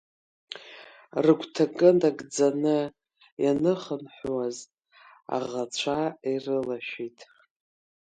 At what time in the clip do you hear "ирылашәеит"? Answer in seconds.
6.31-7.19